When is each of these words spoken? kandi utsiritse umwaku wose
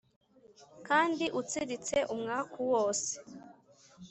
kandi 0.87 1.25
utsiritse 1.39 1.97
umwaku 2.13 2.59
wose 2.71 3.11